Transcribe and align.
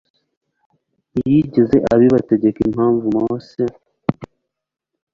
ntiyigeze 1.11 1.77
abibategeka. 1.93 2.59
impamvu 2.67 3.05
mose 3.17 3.61